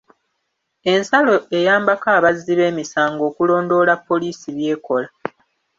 [0.93, 5.07] Ensalo eyambako abazzi b'emisango okulondoola poliisi by'ekola.